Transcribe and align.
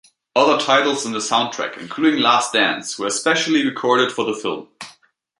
Other 0.35 0.57
titles 0.59 1.05
on 1.05 1.11
the 1.11 1.19
soundtrack, 1.19 1.77
including 1.77 2.21
"Last 2.21 2.53
Dance", 2.53 2.97
were 2.97 3.05
especially 3.05 3.63
recorded 3.63 4.11
for 4.11 4.25
the 4.25 4.33
film. 4.33 4.67